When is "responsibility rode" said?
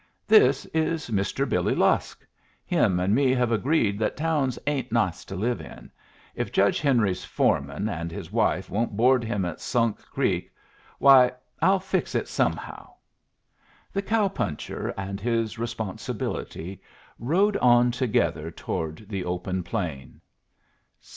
15.59-17.57